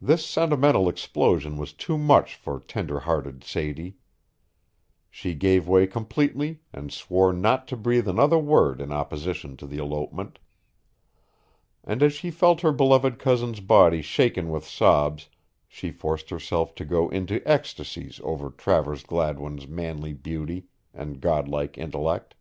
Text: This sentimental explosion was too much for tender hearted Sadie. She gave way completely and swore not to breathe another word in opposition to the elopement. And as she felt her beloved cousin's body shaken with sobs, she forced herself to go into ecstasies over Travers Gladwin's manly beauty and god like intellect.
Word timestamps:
This 0.00 0.24
sentimental 0.24 0.88
explosion 0.88 1.56
was 1.56 1.72
too 1.72 1.98
much 1.98 2.36
for 2.36 2.60
tender 2.60 3.00
hearted 3.00 3.42
Sadie. 3.42 3.96
She 5.10 5.34
gave 5.34 5.66
way 5.66 5.88
completely 5.88 6.60
and 6.72 6.92
swore 6.92 7.32
not 7.32 7.66
to 7.66 7.76
breathe 7.76 8.06
another 8.06 8.38
word 8.38 8.80
in 8.80 8.92
opposition 8.92 9.56
to 9.56 9.66
the 9.66 9.78
elopement. 9.78 10.38
And 11.82 12.00
as 12.00 12.12
she 12.12 12.30
felt 12.30 12.60
her 12.60 12.70
beloved 12.70 13.18
cousin's 13.18 13.58
body 13.58 14.02
shaken 14.02 14.50
with 14.50 14.64
sobs, 14.64 15.28
she 15.66 15.90
forced 15.90 16.30
herself 16.30 16.76
to 16.76 16.84
go 16.84 17.08
into 17.08 17.42
ecstasies 17.44 18.20
over 18.22 18.50
Travers 18.50 19.02
Gladwin's 19.02 19.66
manly 19.66 20.12
beauty 20.12 20.68
and 20.94 21.20
god 21.20 21.48
like 21.48 21.76
intellect. 21.76 22.36